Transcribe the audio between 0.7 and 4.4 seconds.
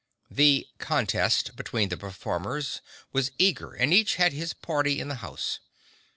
"contest" between the performers, was eager and each had